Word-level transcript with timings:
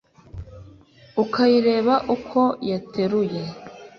Ukayireba 1.23 1.95
uko 2.15 2.41
yateruye 2.69 3.41